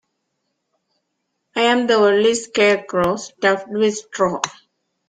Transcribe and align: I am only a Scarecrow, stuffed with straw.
I 1.55 1.61
am 1.61 1.87
only 1.91 2.31
a 2.31 2.35
Scarecrow, 2.35 3.17
stuffed 3.17 3.67
with 3.69 3.95
straw. 3.95 4.41